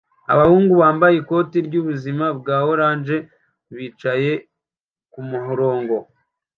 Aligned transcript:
Abahungu 0.33 0.73
bambaye 0.81 1.15
ikoti 1.17 1.57
ryubuzima 1.67 2.25
bwa 2.39 2.57
orange 2.71 3.17
bicaye 3.75 4.33
kumurongo 5.11 5.95